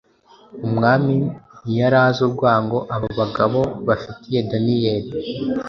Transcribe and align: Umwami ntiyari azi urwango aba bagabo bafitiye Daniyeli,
Umwami 0.67 1.15
ntiyari 1.61 1.97
azi 2.05 2.21
urwango 2.27 2.77
aba 2.95 3.07
bagabo 3.19 3.59
bafitiye 3.87 4.39
Daniyeli, 4.51 5.11